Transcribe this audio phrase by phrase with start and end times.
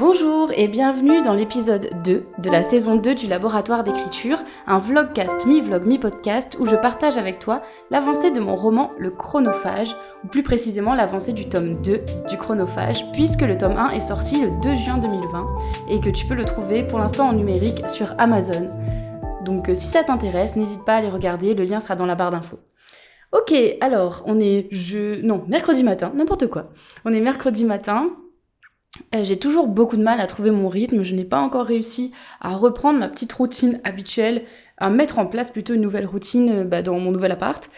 [0.00, 5.44] Bonjour et bienvenue dans l'épisode 2 de la saison 2 du laboratoire d'écriture, un vlogcast
[5.44, 7.60] mi-vlog mi-podcast où je partage avec toi
[7.90, 9.94] l'avancée de mon roman Le Chronophage,
[10.24, 12.00] ou plus précisément l'avancée du tome 2
[12.30, 15.46] du Chronophage, puisque le tome 1 est sorti le 2 juin 2020
[15.90, 18.70] et que tu peux le trouver pour l'instant en numérique sur Amazon.
[19.44, 22.14] Donc euh, si ça t'intéresse, n'hésite pas à aller regarder, le lien sera dans la
[22.14, 22.58] barre d'infos.
[23.32, 26.70] Ok, alors on est je non mercredi matin, n'importe quoi.
[27.04, 28.08] On est mercredi matin,
[29.14, 31.02] euh, j'ai toujours beaucoup de mal à trouver mon rythme.
[31.02, 34.44] Je n'ai pas encore réussi à reprendre ma petite routine habituelle,
[34.78, 37.70] à mettre en place plutôt une nouvelle routine euh, bah, dans mon nouvel appart.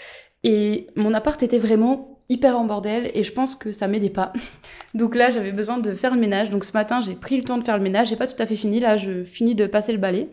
[0.45, 4.33] Et mon appart était vraiment hyper en bordel et je pense que ça m'aidait pas.
[4.95, 6.51] Donc là, j'avais besoin de faire le ménage.
[6.51, 8.09] Donc ce matin, j'ai pris le temps de faire le ménage.
[8.09, 8.81] J'ai pas tout à fait fini.
[8.81, 10.31] Là, je finis de passer le balai.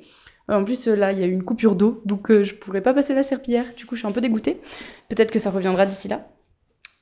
[0.49, 2.93] Euh, en plus, là, il y a eu une coupure d'eau, donc je pourrais pas
[2.93, 3.65] passer la serpillière.
[3.75, 4.59] Du coup, je suis un peu dégoûtée.
[5.09, 6.27] Peut-être que ça reviendra d'ici là.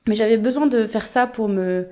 [0.06, 1.88] Mais j'avais besoin de faire ça pour me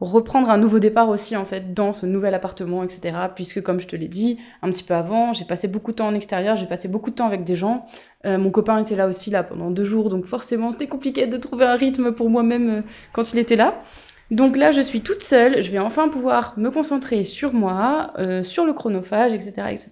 [0.00, 3.16] reprendre un nouveau départ aussi en fait dans ce nouvel appartement, etc.
[3.34, 6.06] Puisque comme je te l'ai dit un petit peu avant, j'ai passé beaucoup de temps
[6.06, 7.86] en extérieur, j'ai passé beaucoup de temps avec des gens.
[8.24, 11.36] Euh, mon copain était là aussi là pendant deux jours, donc forcément c'était compliqué de
[11.36, 12.82] trouver un rythme pour moi-même euh,
[13.12, 13.82] quand il était là.
[14.30, 18.42] Donc là, je suis toute seule, je vais enfin pouvoir me concentrer sur moi, euh,
[18.42, 19.90] sur le chronophage, etc., etc.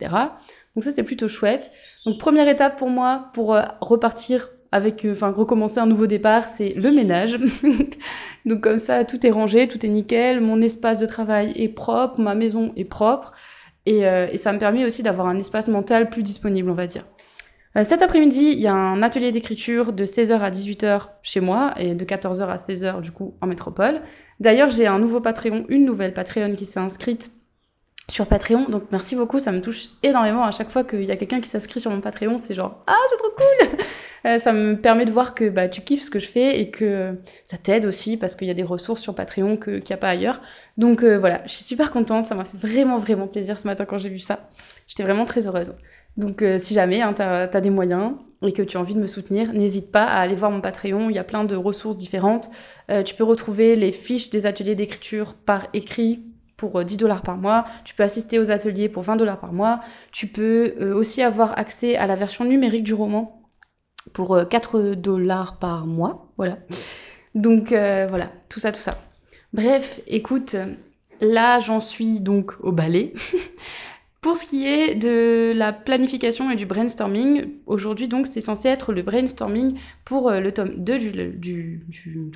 [0.74, 1.70] Donc ça, c'est plutôt chouette.
[2.04, 6.91] Donc première étape pour moi, pour repartir avec, euh, recommencer un nouveau départ, c'est le
[6.91, 7.39] ménage.
[8.47, 12.20] Donc comme ça, tout est rangé, tout est nickel, mon espace de travail est propre,
[12.20, 13.33] ma maison est propre,
[13.87, 17.05] et, euh, ça me permet aussi d'avoir un espace mental plus disponible, on va dire.
[17.77, 21.75] Euh, cet après-midi, il y a un atelier d'écriture de 16h à 18h chez moi
[21.78, 24.00] et de 14h à 16h du coup en métropole.
[24.41, 27.31] D'ailleurs, j'ai un nouveau Patreon, une nouvelle Patreon qui s'est inscrite
[28.09, 28.67] sur Patreon.
[28.69, 31.48] Donc merci beaucoup, ça me touche énormément à chaque fois qu'il y a quelqu'un qui
[31.48, 33.78] s'inscrit sur mon Patreon, c'est genre ah c'est trop cool.
[34.27, 36.70] Euh, ça me permet de voir que bah, tu kiffes ce que je fais et
[36.70, 39.96] que ça t'aide aussi parce qu'il y a des ressources sur Patreon qu'il n'y a
[39.96, 40.41] pas ailleurs.
[40.78, 43.84] Donc euh, voilà, je suis super contente, ça m'a fait vraiment vraiment plaisir ce matin
[43.84, 44.50] quand j'ai vu ça.
[44.88, 45.74] J'étais vraiment très heureuse.
[46.16, 49.00] Donc euh, si jamais hein, tu as, des moyens et que tu as envie de
[49.00, 51.97] me soutenir, n'hésite pas à aller voir mon Patreon, il y a plein de ressources
[51.97, 52.50] différentes.
[53.04, 56.22] tu peux retrouver les fiches des ateliers d'écriture par écrit
[56.56, 57.64] pour 10 euh, dollars par mois.
[57.84, 59.81] Tu peux assister aux ateliers pour 20 dollars par mois.
[60.10, 63.45] Tu peux aussi avoir accès à la version numérique du roman
[64.12, 66.33] pour 4 euh, dollars par mois.
[66.37, 66.59] Voilà.
[67.34, 68.99] Donc voilà, tout ça, tout ça.
[69.53, 70.56] Bref, écoute,
[71.21, 73.12] là j'en suis donc au balai.
[74.27, 78.93] Pour ce qui est de la planification et du brainstorming, aujourd'hui donc c'est censé être
[78.93, 80.99] le brainstorming pour euh, le tome 2
[81.31, 81.87] du,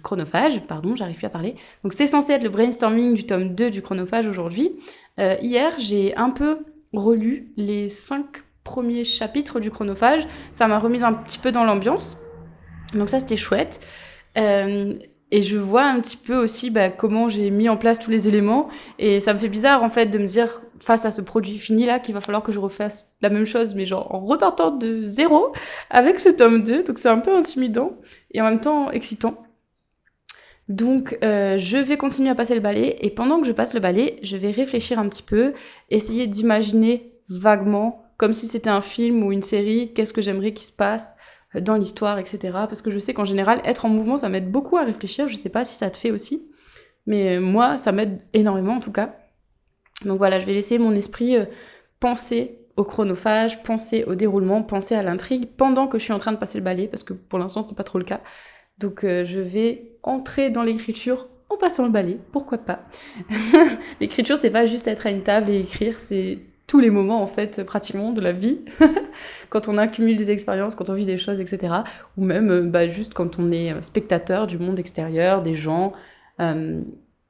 [0.01, 1.57] chronophage, pardon, j'arrive plus à parler.
[1.83, 4.71] Donc c'est censé être le brainstorming du tome 2 du chronophage aujourd'hui.
[5.19, 6.59] Euh, hier j'ai un peu
[6.93, 8.25] relu les 5
[8.65, 12.19] premiers chapitres du chronophage, ça m'a remise un petit peu dans l'ambiance,
[12.94, 13.81] donc ça c'était chouette.
[14.38, 14.94] Euh,
[15.32, 18.26] et je vois un petit peu aussi bah, comment j'ai mis en place tous les
[18.26, 18.69] éléments.
[18.98, 21.87] Et ça me fait bizarre en fait de me dire face à ce produit fini
[21.87, 25.06] là qu'il va falloir que je refasse la même chose, mais genre en repartant de
[25.06, 25.53] zéro
[25.91, 26.82] avec ce tome 2.
[26.84, 27.92] Donc c'est un peu intimidant
[28.32, 29.37] et en même temps excitant.
[30.69, 33.81] Donc euh, je vais continuer à passer le balai et pendant que je passe le
[33.81, 35.53] balai, je vais réfléchir un petit peu,
[35.91, 40.67] essayer d'imaginer vaguement, comme si c'était un film ou une série, qu'est-ce que j'aimerais qu'il
[40.67, 41.17] se passe,
[41.55, 42.39] dans l'histoire, etc.
[42.53, 45.27] Parce que je sais qu'en général, être en mouvement, ça m'aide beaucoup à réfléchir.
[45.27, 46.47] Je sais pas si ça te fait aussi.
[47.07, 49.17] Mais euh, moi, ça m'aide énormément en tout cas.
[50.05, 51.47] Donc voilà, je vais laisser mon esprit euh,
[51.99, 56.33] penser au chronophage, penser au déroulement, penser à l'intrigue pendant que je suis en train
[56.33, 58.21] de passer le balai, parce que pour l'instant, c'est pas trop le cas.
[58.77, 62.81] Donc euh, je vais entrer dans l'écriture en passant le balai, pourquoi pas?
[64.01, 67.27] l'écriture, c'est pas juste être à une table et écrire, c'est tous les moments en
[67.27, 68.61] fait pratiquement de la vie,
[69.51, 71.75] quand on accumule des expériences, quand on vit des choses, etc.
[72.17, 75.95] Ou même euh, bah, juste quand on est euh, spectateur du monde extérieur, des gens,
[76.39, 76.81] euh,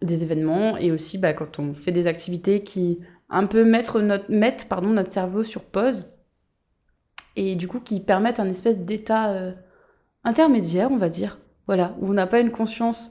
[0.02, 2.98] des événements, et aussi bah, quand on fait des activités qui
[3.30, 6.12] un peu mettent notre, mettent, pardon, notre cerveau sur pause,
[7.36, 9.54] et du coup qui permettent un espèce d'état
[10.22, 13.10] intermédiaire, on va dire, voilà, où on n'a pas une conscience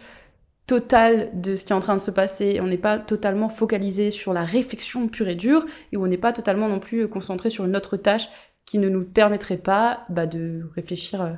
[0.69, 4.11] total de ce qui est en train de se passer, on n'est pas totalement focalisé
[4.11, 7.65] sur la réflexion pure et dure, et on n'est pas totalement non plus concentré sur
[7.65, 8.29] une autre tâche
[8.67, 11.33] qui ne nous permettrait pas bah, de réfléchir euh,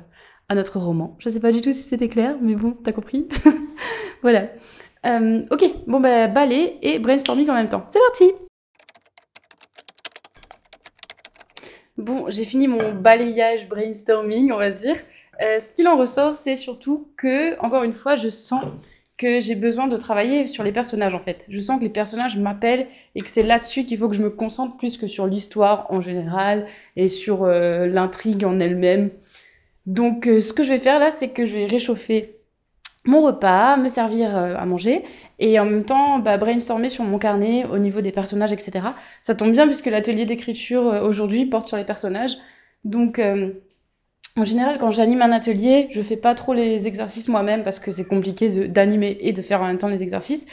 [0.50, 1.16] à notre roman.
[1.18, 3.26] Je ne sais pas du tout si c'était clair, mais bon, t'as compris
[4.22, 4.48] Voilà.
[5.06, 7.84] Euh, ok, bon bah balai et brainstorming en même temps.
[7.86, 8.32] C'est parti
[11.96, 14.96] Bon, j'ai fini mon balayage brainstorming, on va dire.
[15.40, 18.64] Euh, ce qu'il en ressort, c'est surtout que, encore une fois, je sens
[19.22, 21.46] que j'ai besoin de travailler sur les personnages en fait.
[21.48, 24.30] Je sens que les personnages m'appellent et que c'est là-dessus qu'il faut que je me
[24.30, 26.66] concentre plus que sur l'histoire en général
[26.96, 29.10] et sur euh, l'intrigue en elle-même.
[29.86, 32.34] Donc euh, ce que je vais faire là, c'est que je vais réchauffer
[33.04, 35.04] mon repas, me servir euh, à manger
[35.38, 38.88] et en même temps bah, brainstormer sur mon carnet au niveau des personnages, etc.
[39.22, 42.36] Ça tombe bien puisque l'atelier d'écriture aujourd'hui porte sur les personnages.
[42.84, 43.20] Donc,
[44.36, 47.90] en général, quand j'anime un atelier, je fais pas trop les exercices moi-même parce que
[47.90, 50.46] c'est compliqué d'animer et de faire en même temps les exercices.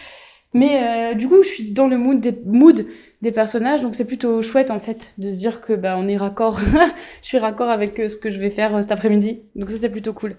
[0.53, 2.87] Mais euh, du coup, je suis dans le mood des, mood
[3.21, 6.17] des personnages, donc c'est plutôt chouette en fait de se dire que bah, on est
[6.17, 6.59] raccord.
[7.21, 9.41] je suis raccord avec ce que je vais faire cet après-midi.
[9.55, 10.35] Donc ça, c'est plutôt cool.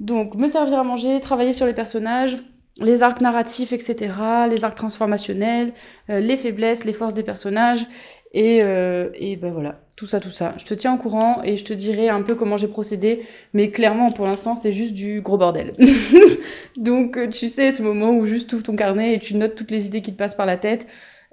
[0.00, 2.38] Donc, me servir à manger, travailler sur les personnages,
[2.78, 4.12] les arcs narratifs, etc.,
[4.50, 5.72] les arcs transformationnels,
[6.10, 7.86] euh, les faiblesses, les forces des personnages,
[8.34, 10.54] et, euh, et ben voilà, tout ça, tout ça.
[10.58, 13.22] Je te tiens au courant et je te dirai un peu comment j'ai procédé,
[13.54, 15.74] mais clairement, pour l'instant, c'est juste du gros bordel.
[16.76, 19.70] Donc, euh, tu sais, ce moment où juste ouvres ton carnet et tu notes toutes
[19.70, 20.86] les idées qui te passent par la tête,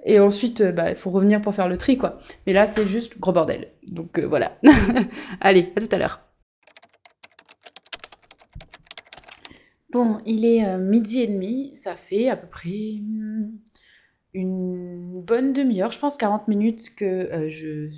[0.04, 2.20] et ensuite, bah, il faut revenir pour faire le tri, quoi.
[2.46, 3.68] Mais là, c'est juste gros bordel.
[3.86, 4.58] Donc, voilà.
[5.40, 6.20] Allez, à tout à l'heure.
[9.92, 13.50] Bon, il est euh, midi et demi, ça fait à peu près hmm,
[14.34, 17.90] une bonne demi-heure, je pense 40 minutes que euh, je,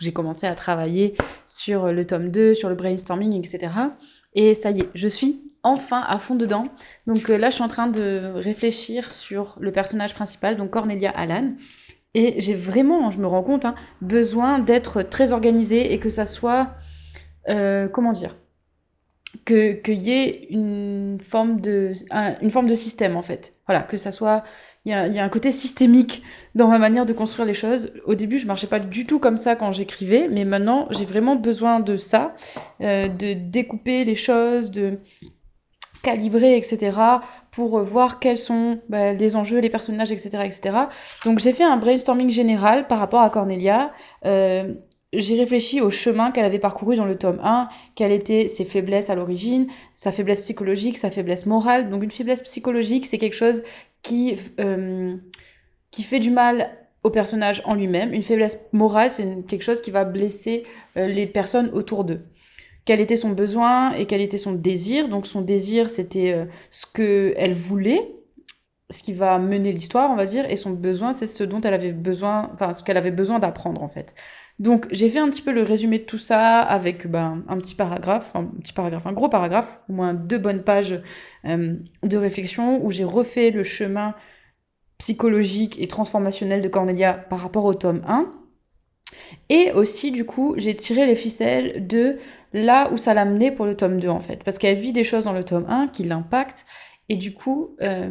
[0.00, 1.14] j'ai commencé à travailler
[1.46, 3.72] sur le tome 2, sur le brainstorming, etc.
[4.34, 6.68] Et ça y est, je suis enfin à fond dedans.
[7.06, 11.10] Donc euh, là, je suis en train de réfléchir sur le personnage principal, donc Cornelia
[11.10, 11.54] Allan.
[12.14, 16.26] Et j'ai vraiment, je me rends compte, hein, besoin d'être très organisée et que ça
[16.26, 16.74] soit,
[17.46, 18.34] comment dire,
[19.44, 21.92] que qu'il y ait une forme de
[22.42, 23.54] une forme de système en fait.
[23.66, 24.42] Voilà, que ça soit
[24.86, 26.22] il y a, un côté systémique
[26.54, 27.92] dans ma manière de construire les choses.
[28.06, 31.36] Au début, je marchais pas du tout comme ça quand j'écrivais, mais maintenant, j'ai vraiment
[31.36, 32.34] besoin de ça,
[32.80, 34.98] euh, de découper les choses, de
[36.02, 36.96] calibrer, etc.,
[37.50, 40.76] pour voir quels sont bah, les enjeux, les personnages, etc., etc.
[41.26, 43.92] Donc, j'ai fait un brainstorming général par rapport à Cornelia.
[44.24, 44.72] Euh,
[45.12, 49.10] j'ai réfléchi au chemin qu'elle avait parcouru dans le tome 1, quelles étaient ses faiblesses
[49.10, 51.90] à l'origine, sa faiblesse psychologique, sa faiblesse morale.
[51.90, 53.62] Donc une faiblesse psychologique, c'est quelque chose
[54.02, 55.16] qui, euh,
[55.90, 56.70] qui fait du mal
[57.02, 58.12] au personnage en lui-même.
[58.12, 60.64] Une faiblesse morale, c'est quelque chose qui va blesser
[60.96, 62.22] euh, les personnes autour d'eux.
[62.84, 65.08] Quel était son besoin et quel était son désir?
[65.08, 68.14] Donc son désir, c'était euh, ce qu'elle voulait,
[68.90, 71.74] ce qui va mener l'histoire, on va dire, et son besoin, c'est ce dont elle
[71.74, 74.14] avait besoin, enfin ce qu'elle avait besoin d'apprendre en fait.
[74.60, 77.74] Donc j'ai fait un petit peu le résumé de tout ça avec ben, un petit
[77.74, 81.00] paragraphe, un petit paragraphe, un gros paragraphe, au moins deux bonnes pages
[81.46, 84.14] euh, de réflexion où j'ai refait le chemin
[84.98, 88.30] psychologique et transformationnel de Cornelia par rapport au tome 1.
[89.48, 92.18] Et aussi, du coup, j'ai tiré les ficelles de
[92.52, 94.44] là où ça l'a mené pour le tome 2, en fait.
[94.44, 96.66] Parce qu'elle vit des choses dans le tome 1 qui l'impactent.
[97.08, 98.10] Et du coup, euh,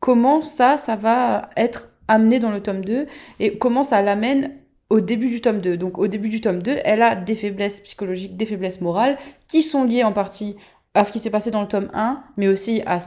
[0.00, 3.06] comment ça, ça va être amené dans le tome 2
[3.38, 4.52] et comment ça l'amène
[4.90, 5.76] au début du tome 2.
[5.76, 9.18] Donc au début du tome 2, elle a des faiblesses psychologiques, des faiblesses morales,
[9.48, 10.56] qui sont liées en partie
[10.94, 12.98] à ce qui s'est passé dans le tome 1, mais aussi à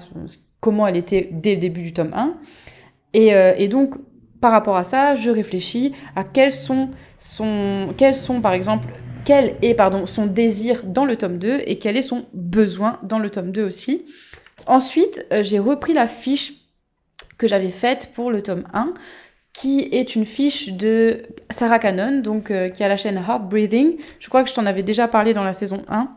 [0.59, 2.37] comment elle était dès le début du tome 1.
[3.15, 3.95] Euh, et, donc,
[4.41, 8.87] par rapport à ça, je réfléchis à quels sont, son, quels sont par exemple,
[9.25, 13.19] quel est pardon, son désir dans le tome 2 et quel est son besoin dans
[13.19, 14.05] le tome 2 aussi.
[14.67, 16.53] Ensuite, euh, j'ai repris la fiche
[17.37, 18.93] que j'avais faite pour le tome 1
[19.59, 23.97] qui est une fiche de Sarah Cannon, donc, euh, qui a la chaîne Heart Breathing.
[24.21, 26.09] Je crois que je t'en avais déjà parlé dans la saison 1.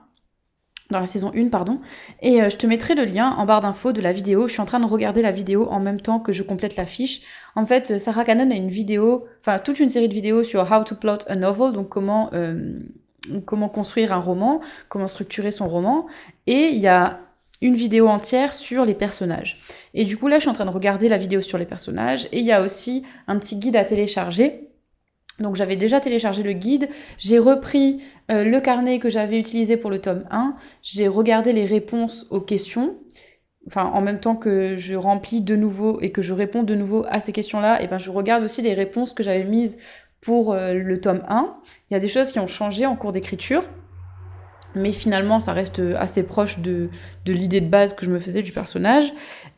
[0.91, 1.81] Dans la saison 1, pardon.
[2.21, 4.47] Et euh, je te mettrai le lien en barre d'infos de la vidéo.
[4.47, 6.87] Je suis en train de regarder la vidéo en même temps que je complète la
[6.87, 7.23] fiche.
[7.57, 10.71] En fait, euh, Sarah Cannon a une vidéo, enfin toute une série de vidéos sur
[10.71, 12.31] How to Plot a Novel, donc comment,
[13.45, 16.07] comment construire un roman, comment structurer son roman.
[16.47, 17.19] Et il y a
[17.63, 19.59] une vidéo entière sur les personnages.
[19.95, 22.29] Et du coup, là, je suis en train de regarder la vidéo sur les personnages.
[22.33, 24.69] Et il y a aussi un petit guide à télécharger.
[25.39, 26.89] Donc j'avais déjà téléchargé le guide,
[27.19, 31.65] j'ai repris euh, le carnet que j'avais utilisé pour le tome 1, j'ai regardé les
[31.65, 32.97] réponses aux questions,
[33.67, 37.07] enfin en même temps que je remplis de nouveau et que je réponds de nouveau
[37.09, 39.79] à ces questions-là, et ben je regarde aussi les réponses que j'avais mises
[40.21, 41.57] pour euh, le tome 1.
[41.91, 43.65] Il y a des choses qui ont changé en cours d'écriture,
[44.75, 46.89] mais finalement ça reste assez proche de,
[47.27, 49.13] l'idée de base que je me faisais du personnage.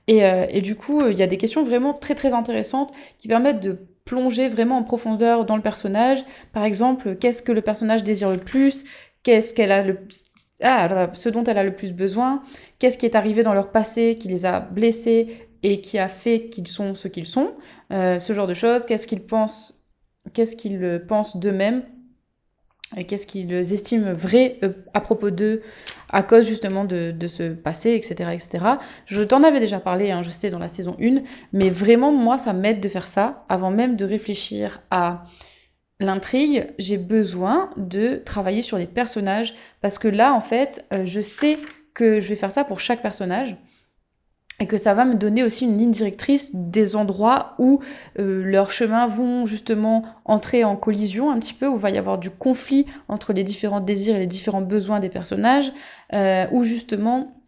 [0.06, 3.60] Et, euh, du coup, il y a des questions vraiment très très intéressantes qui permettent
[3.60, 6.24] de plonger vraiment en profondeur dans le personnage.
[6.52, 8.84] Par exemple, qu'est-ce que le personnage désire le plus?
[9.22, 9.98] Qu'est-ce qu'elle a le
[10.62, 12.42] ah, ce dont elle a le plus besoin?
[12.78, 16.48] Qu'est-ce qui est arrivé dans leur passé qui les a blessés et qui a fait
[16.48, 17.54] qu'ils sont ce qu'ils sont?
[17.92, 18.86] Euh, Ce genre de choses.
[18.86, 19.82] Qu'est-ce qu'ils pensent
[20.32, 21.82] Qu'est-ce qu'ils pensent d'eux-mêmes
[22.96, 25.62] et qu'est-ce qu'ils estiment vrai euh, à propos d'eux
[26.10, 28.30] à cause justement de, ce passé, etc.
[28.32, 28.64] etc.
[29.06, 31.22] Je t'en avais déjà parlé, hein, je sais, dans la saison 1,
[31.52, 33.44] mais vraiment, moi, ça m'aide de faire ça.
[33.48, 35.24] Avant même de réfléchir à
[35.98, 41.20] l'intrigue, j'ai besoin de travailler sur les personnages, parce que là, en fait, euh, je
[41.20, 41.58] sais
[41.94, 43.56] que je vais faire ça pour chaque personnage.
[44.64, 47.80] Et que ça va me donner aussi une ligne directrice des endroits où
[48.18, 51.98] euh, leurs chemins vont justement entrer en collision un petit peu, où il va y
[51.98, 55.70] avoir du conflit entre les différents désirs et les différents besoins des personnages,
[56.14, 57.42] euh, où justement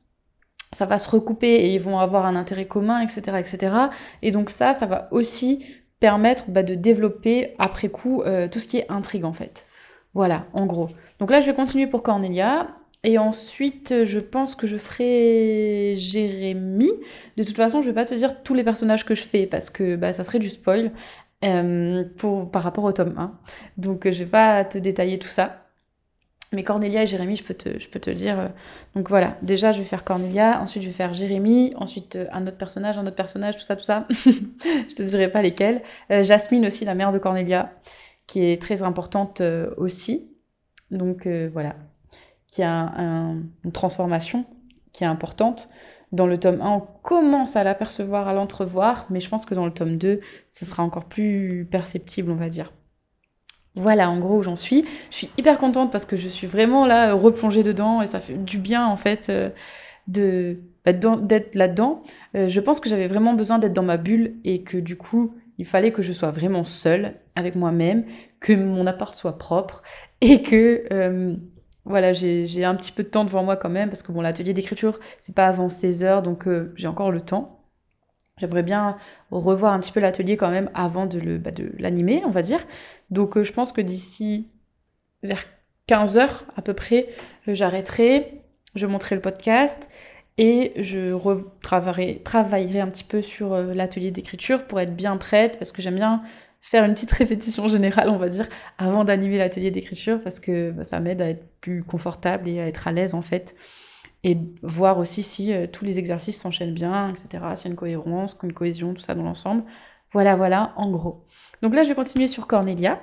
[0.73, 3.38] ça va se recouper et ils vont avoir un intérêt commun, etc.
[3.38, 3.75] etc.
[4.20, 5.64] Et donc ça, ça va aussi
[6.00, 9.66] permettre bah, de développer après coup euh, tout ce qui est intrigue en fait.
[10.12, 10.90] Voilà, en gros.
[11.18, 12.66] Donc là, je vais continuer pour Cornelia.
[13.05, 16.91] Et ensuite, je pense que je ferai Jérémy.
[17.37, 19.71] De toute façon, je vais pas te dire tous les personnages que je fais parce
[19.71, 20.93] que bah, ça serait du spoil
[21.45, 23.38] euh, pour, par rapport au tome 1.
[23.76, 25.62] Donc, je vais pas te détailler tout ça.
[26.53, 28.41] Mais Cornelia et Jérémy, je peux te, je peux te le dire.
[28.41, 28.49] Euh,
[28.95, 32.47] donc voilà, déjà, je vais faire Cornelia, ensuite, je vais faire Jérémy, ensuite, euh, un
[32.47, 34.07] autre personnage, un autre personnage, tout ça, tout ça.
[34.11, 35.83] je te dirai pas lesquels.
[36.09, 37.73] Jasmine aussi, la mère de Cornelia,
[38.26, 39.43] qui est très importante
[39.76, 40.31] aussi.
[40.91, 41.76] Donc voilà,
[42.56, 42.90] qui a
[43.64, 44.46] une transformation
[44.94, 45.68] qui est importante.
[46.10, 49.66] Dans le tome 1, on commence à l'apercevoir, à l'entrevoir, mais je pense que dans
[49.66, 52.72] le tome 2, ce sera encore plus perceptible, on va dire.
[53.75, 54.86] Voilà en gros où j'en suis.
[55.10, 58.42] Je suis hyper contente parce que je suis vraiment là replongée dedans et ça fait
[58.42, 60.54] du bien en fait euh,
[60.86, 62.04] bah, d'être là-dedans.
[62.36, 65.34] Euh, je pense que j'avais vraiment besoin d'être dans ma bulle et que du coup
[65.58, 68.06] il fallait que je sois vraiment seule avec moi-même,
[68.40, 69.82] que mon appart soit propre
[70.22, 71.36] et que euh,
[71.87, 74.52] voilà, j'ai un petit peu de temps devant moi quand même, parce que bon, l'atelier
[74.52, 77.61] d'écriture, c'est pas avant 16 heures, donc euh, j'ai encore le temps.
[78.38, 78.99] J'aimerais bien
[79.31, 82.66] revoir un petit peu l'atelier quand même avant de bah, l'animer, on va dire.
[83.11, 84.49] Donc euh, je pense que d'ici
[85.23, 85.45] vers
[85.87, 87.09] 15 heures à peu près,
[87.49, 88.43] euh, j'arrêterai,
[88.75, 89.88] je monterai le podcast
[90.38, 95.73] et je retravaillerai travaillerai un petit peu sur l'atelier d'écriture pour être bien prête, parce
[95.73, 96.23] que j'aime bien
[96.66, 100.82] faire une petite répétition générale, on va dire, avant d'animer l'atelier d'écriture, parce que bah,
[100.82, 103.54] ça m'aide à être plus confortable et à être à l'aise en fait.
[104.25, 107.44] Et voir aussi si euh, tous les exercices s'enchaînent bien, etc.
[107.54, 109.62] S'il y a une cohérence, une cohésion, tout ça dans l'ensemble.
[110.12, 111.25] Voilà, voilà, en gros.
[111.62, 113.00] Donc là, je vais continuer sur Cornelia,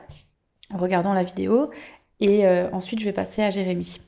[0.69, 1.71] en regardant la vidéo.
[2.19, 4.01] Et euh, ensuite, je vais passer à Jérémy.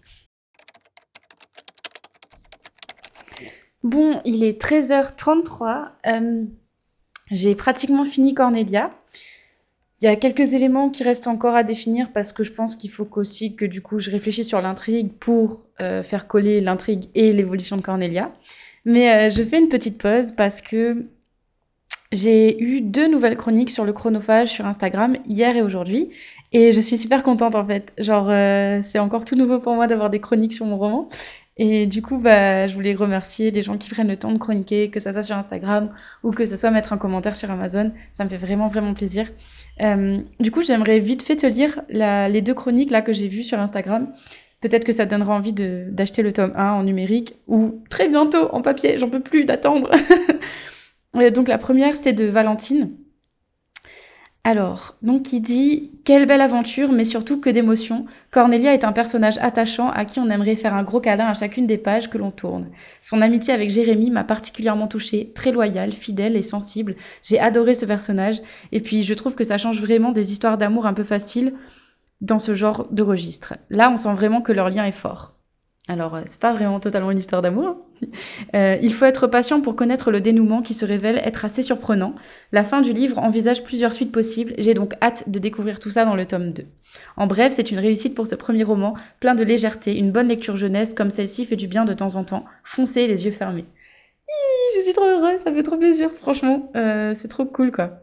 [3.84, 5.92] Bon, il est 13h33.
[6.08, 6.44] Euh,
[7.32, 8.92] j'ai pratiquement fini Cornelia.
[10.02, 12.92] Il y a quelques éléments qui restent encore à définir parce que je pense qu'il
[12.92, 17.32] faut aussi que du coup je réfléchisse sur l'intrigue pour euh, faire coller l'intrigue et
[17.32, 18.32] l'évolution de Cornelia.
[18.84, 21.06] Mais euh, je fais une petite pause parce que
[22.12, 26.12] j'ai eu deux nouvelles chroniques sur le chronophage sur Instagram hier et aujourd'hui
[26.52, 27.94] et je suis super contente en fait.
[27.98, 31.10] Genre euh, c'est encore tout nouveau pour moi d'avoir des chroniques sur mon roman
[31.58, 34.90] et du coup, bah, je voulais remercier les gens qui prennent le temps de chroniquer,
[34.90, 35.90] que ce soit sur Instagram
[36.24, 37.94] ou que ce soit mettre un commentaire sur Amazon.
[38.18, 39.30] Ça me fait vraiment, vraiment plaisir.
[39.82, 43.44] Euh, du coup, j'aimerais vite fait te lire les deux chroniques là que j'ai vues
[43.44, 44.12] sur Instagram.
[44.60, 48.50] Peut-être que ça te donnera envie d'acheter le tome 1 en numérique ou très bientôt
[48.52, 48.98] en papier.
[48.98, 49.92] J'en peux plus d'attendre.
[51.34, 52.92] donc la première, c'est de Valentine.
[54.48, 58.06] Alors, donc il dit Quelle belle aventure, mais surtout que d'émotions.
[58.30, 61.66] Cornelia est un personnage attachant à qui on aimerait faire un gros câlin à chacune
[61.66, 62.70] des pages que l'on tourne.
[63.02, 66.96] Son amitié avec Jérémy m'a particulièrement touchée, très loyale, fidèle et sensible.
[67.24, 68.40] J'ai adoré ce personnage,
[68.72, 71.56] et puis je trouve que ça change vraiment des histoires d'amour un peu faciles
[72.22, 73.56] dans ce genre de registre.
[73.72, 75.34] Là, on sent vraiment que leur lien est fort.
[75.88, 77.78] Alors, euh, c'est pas vraiment totalement une histoire d'amour.
[78.54, 82.16] Euh, il faut être patient pour connaître le dénouement qui se révèle être assez surprenant.
[82.52, 84.54] La fin du livre envisage plusieurs suites possibles.
[84.58, 86.66] J'ai donc hâte de découvrir tout ça dans le tome 2.
[87.18, 90.56] En bref, c'est une réussite pour ce premier roman, plein de légèreté, une bonne lecture
[90.56, 92.46] jeunesse comme celle-ci fait du bien de temps en temps.
[92.64, 93.66] Foncez les yeux fermés.
[94.76, 96.72] je suis trop heureuse, ça fait trop plaisir, franchement.
[96.76, 98.02] Euh, c'est trop cool, quoi.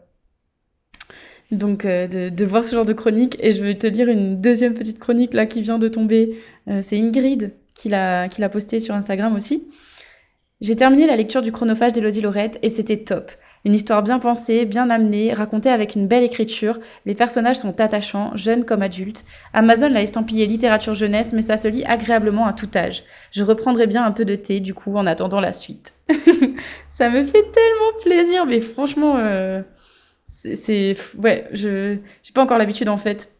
[1.51, 3.37] Donc, de, de, voir ce genre de chronique.
[3.39, 6.37] Et je vais te lire une deuxième petite chronique là qui vient de tomber.
[6.81, 9.67] c'est Ingrid qu'il a, qu'il a posté sur Instagram aussi.
[10.61, 13.31] J'ai terminé la lecture du chronophage d'Elodie Lorette et c'était top.
[13.65, 16.79] Une histoire bien pensée, bien amenée, racontée avec une belle écriture.
[17.05, 19.23] Les personnages sont attachants, jeunes comme adultes.
[19.53, 23.03] Amazon l'a estampillé littérature jeunesse, mais ça se lit agréablement à tout âge.
[23.31, 25.93] Je reprendrai bien un peu de thé, du coup, en attendant la suite.
[26.89, 29.61] ça me fait tellement plaisir, mais franchement, euh,
[30.27, 30.97] c'est.
[31.17, 31.99] Ouais, je n'ai
[32.33, 33.31] pas encore l'habitude, en fait,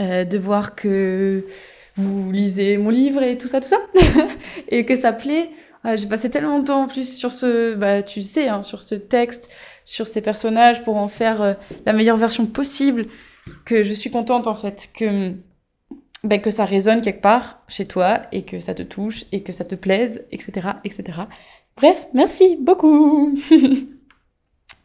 [0.00, 1.44] euh, de voir que
[1.98, 3.80] vous lisez mon livre et tout ça, tout ça,
[4.68, 5.50] et que ça plaît.
[5.94, 8.94] J'ai passé tellement de temps en plus sur ce, bah, tu sais, hein, sur ce
[8.94, 9.48] texte,
[9.84, 11.54] sur ces personnages pour en faire euh,
[11.86, 13.06] la meilleure version possible,
[13.64, 15.32] que je suis contente en fait que,
[16.24, 19.52] bah, que ça résonne quelque part chez toi et que ça te touche et que
[19.52, 21.20] ça te plaise, etc., etc.
[21.76, 23.38] Bref, merci beaucoup.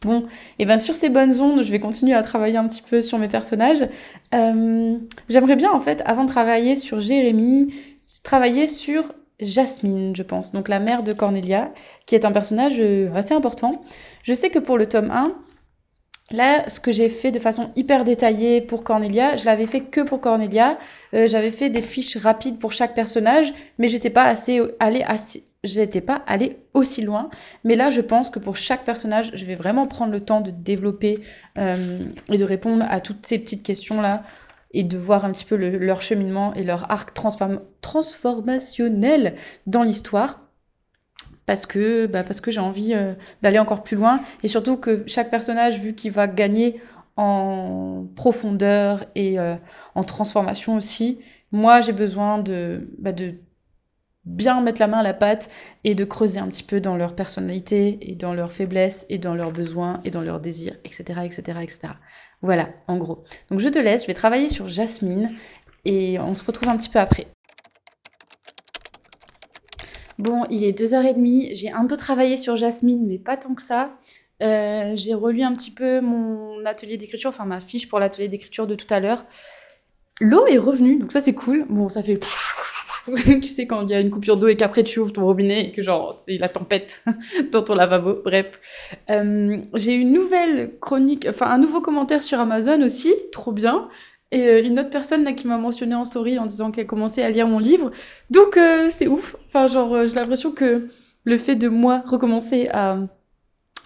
[0.04, 0.24] Bon, et
[0.60, 3.18] eh bien sur ces bonnes ondes, je vais continuer à travailler un petit peu sur
[3.18, 3.88] mes personnages.
[4.34, 4.98] Euh,
[5.30, 7.74] j'aimerais bien, en fait, avant de travailler sur Jérémy,
[8.22, 11.72] travailler sur Jasmine, je pense, donc la mère de Cornelia,
[12.06, 13.82] qui est un personnage euh, assez important.
[14.22, 15.34] Je sais que pour le tome 1,
[16.30, 20.00] Là, ce que j'ai fait de façon hyper détaillée pour Cornelia, je l'avais fait que
[20.00, 20.78] pour Cornelia.
[21.12, 25.04] Euh, j'avais fait des fiches rapides pour chaque personnage, mais j'étais pas assez allée
[26.06, 27.28] pas allée aussi loin.
[27.62, 30.50] Mais là, je pense que pour chaque personnage, je vais vraiment prendre le temps de
[30.50, 31.20] développer
[31.58, 31.98] euh,
[32.30, 34.22] et de répondre à toutes ces petites questions là
[34.72, 40.43] et de voir un petit peu leur cheminement et leur arc transformationnel dans l'histoire
[41.46, 45.04] parce que, bah parce que j'ai envie euh, d'aller encore plus loin et surtout que
[45.06, 46.80] chaque personnage, vu qu'il va gagner
[47.16, 49.54] en profondeur et euh,
[49.94, 51.18] en transformation aussi,
[51.52, 53.34] moi j'ai besoin de, bah, de
[54.24, 55.50] bien mettre la main à la pâte
[55.84, 59.34] et de creuser un petit peu dans leur personnalité et dans leurs faiblesses et dans
[59.34, 61.78] leurs besoins et dans leurs désirs, etc., etc., etc.
[62.42, 63.24] Voilà, en gros.
[63.50, 65.30] Donc je te laisse, je vais travailler sur Jasmine
[65.84, 67.26] et on se retrouve un petit peu après.
[70.18, 73.90] Bon, il est 2h30, j'ai un peu travaillé sur Jasmine, mais pas tant que ça.
[74.42, 78.66] Euh, j'ai relu un petit peu mon atelier d'écriture, enfin ma fiche pour l'atelier d'écriture
[78.66, 79.24] de tout à l'heure.
[80.20, 81.66] L'eau est revenue, donc ça c'est cool.
[81.68, 82.20] Bon, ça fait...
[83.16, 85.66] tu sais quand il y a une coupure d'eau et qu'après tu ouvres ton robinet
[85.66, 87.02] et que genre c'est la tempête
[87.52, 88.20] dans ton lavabo.
[88.24, 88.60] Bref,
[89.10, 93.88] euh, j'ai une nouvelle chronique, enfin un nouveau commentaire sur Amazon aussi, trop bien.
[94.34, 97.30] Et euh, une autre personne qui m'a mentionné en story en disant qu'elle commençait à
[97.30, 97.92] lire mon livre.
[98.30, 99.36] Donc euh, c'est ouf.
[99.46, 100.88] Enfin, genre, euh, j'ai l'impression que
[101.22, 102.98] le fait de moi recommencer à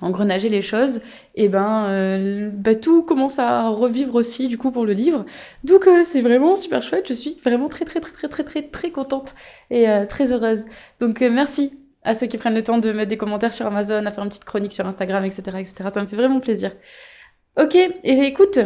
[0.00, 0.98] engrenager les choses,
[1.34, 5.24] et eh ben, bah, tout commence à revivre aussi du coup pour le livre.
[5.64, 7.06] Donc c'est vraiment super chouette.
[7.08, 9.34] Je suis vraiment très très très très très très très contente
[9.70, 10.64] et très heureuse.
[11.00, 11.72] Donc merci
[12.04, 14.30] à ceux qui prennent le temps de mettre des commentaires sur Amazon, à faire une
[14.30, 15.74] petite chronique sur Instagram, etc., etc.
[15.92, 16.72] Ça me fait vraiment plaisir.
[17.56, 18.60] Ok, et écoute,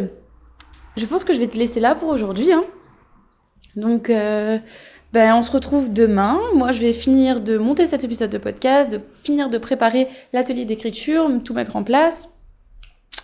[0.97, 2.51] je pense que je vais te laisser là pour aujourd'hui.
[2.51, 2.63] Hein.
[3.75, 4.59] Donc, euh,
[5.13, 6.39] ben, on se retrouve demain.
[6.53, 10.65] Moi, je vais finir de monter cet épisode de podcast, de finir de préparer l'atelier
[10.65, 12.29] d'écriture, tout mettre en place.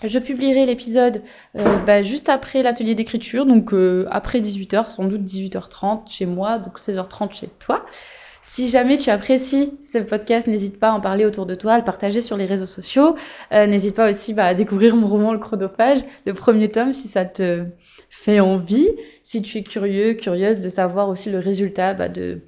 [0.04, 1.24] Je publierai l'épisode
[1.58, 6.58] euh, ben, juste après l'atelier d'écriture, donc euh, après 18h, sans doute 18h30 chez moi,
[6.58, 7.86] donc 16h30 chez toi.
[8.42, 11.78] Si jamais tu apprécies ce podcast, n'hésite pas à en parler autour de toi, à
[11.78, 13.16] le partager sur les réseaux sociaux.
[13.52, 17.10] Euh, n'hésite pas aussi bah, à découvrir mon roman Le Chronophage, le premier tome, si
[17.10, 17.66] ça te
[18.10, 18.88] fait envie.
[19.24, 22.42] Si tu es curieux, curieuse de savoir aussi le résultat bah, de,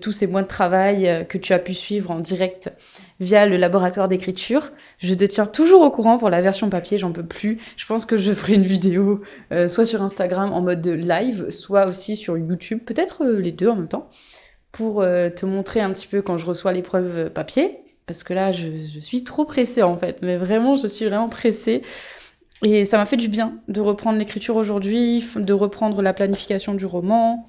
[0.00, 2.72] tous ces mois de travail euh, que tu as pu suivre en direct
[3.18, 4.70] via le laboratoire d'écriture.
[4.98, 7.58] Je te tiens toujours au courant pour la version papier, j'en peux plus.
[7.76, 11.86] Je pense que je ferai une vidéo euh, soit sur Instagram en mode live, soit
[11.86, 14.08] aussi sur YouTube, peut-être les deux en même temps
[14.72, 18.34] pour euh, te montrer un petit peu quand je reçois l'épreuve euh, papier, parce que
[18.34, 21.82] là, je, suis trop pressée en fait, mais vraiment, je suis vraiment pressée.
[22.64, 26.86] Et ça m'a fait du bien de reprendre l'écriture aujourd'hui, de reprendre la planification du
[26.86, 27.48] roman.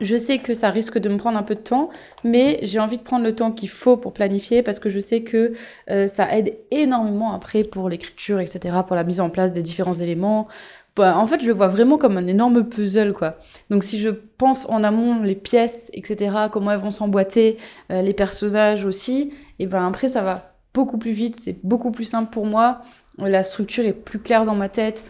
[0.00, 1.88] Je sais que ça risque de me prendre un peu de temps,
[2.22, 5.22] mais j'ai envie de prendre le temps qu'il faut pour planifier parce que je sais
[5.22, 5.54] que
[5.90, 9.94] euh, ça aide énormément après pour l'écriture, etc., pour la mise en place des différents
[9.94, 10.48] éléments,
[10.96, 13.36] bah, en fait, je le vois vraiment comme un énorme puzzle, quoi.
[13.68, 17.58] Donc, si je pense en amont les pièces, etc., comment elles vont s'emboîter,
[17.92, 22.04] euh, les personnages aussi, et ben après, ça va beaucoup plus vite, c'est beaucoup plus
[22.04, 22.80] simple pour moi.
[23.18, 25.04] La structure est plus claire dans ma tête.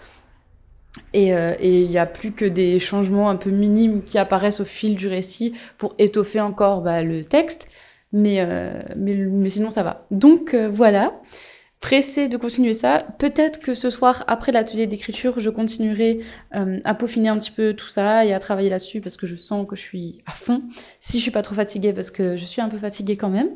[1.13, 4.65] Et euh, il n'y a plus que des changements un peu minimes qui apparaissent au
[4.65, 7.69] fil du récit pour étoffer encore bah, le texte.
[8.13, 10.07] Mais, euh, mais, mais, sinon, ça va.
[10.11, 11.13] Donc, voilà
[11.81, 13.05] pressée de continuer ça.
[13.19, 16.21] Peut-être que ce soir, après l'atelier d'écriture, je continuerai
[16.55, 19.37] euh, à peaufiner un petit peu tout ça et à travailler là-dessus parce que je
[19.37, 20.63] sens que je suis à fond.
[21.01, 23.51] Si je suis pas trop fatiguée, parce que je suis un peu fatiguée quand même.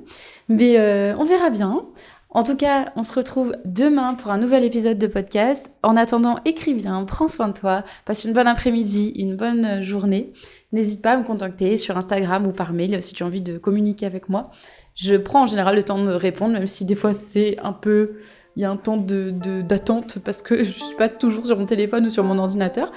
[0.49, 1.87] Mais euh, on verra bien.
[2.33, 5.69] En tout cas, on se retrouve demain pour un nouvel épisode de podcast.
[5.83, 10.33] En attendant, écris bien, prends soin de toi, passe une bonne après-midi, une bonne journée.
[10.71, 13.59] N'hésite pas à me contacter sur Instagram ou par mail si tu as envie de
[13.59, 14.53] communiquer avec moi.
[14.95, 17.73] Je prends en général le temps de me répondre, même si des fois c'est un
[17.73, 18.19] peu.
[18.57, 21.67] Il y a un temps d'attente de, parce que je suis pas toujours sur mon
[21.67, 22.93] téléphone ou sur mon ordinateur.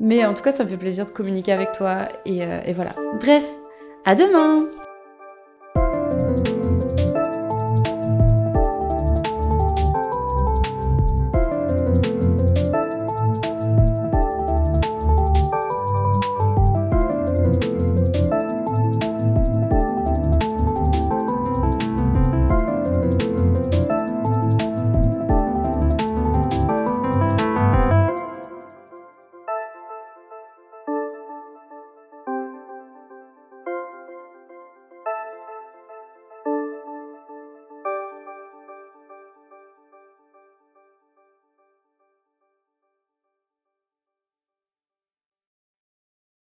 [0.00, 2.08] Mais en tout cas, ça me fait plaisir de communiquer avec toi.
[2.24, 2.94] Et, euh, et voilà.
[3.18, 3.44] Bref,
[4.04, 4.68] à demain